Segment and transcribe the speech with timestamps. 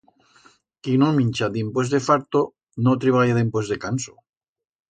[0.87, 2.43] Qui no mincha dimpués de farto,
[2.89, 4.19] no treballa dimpués de canso.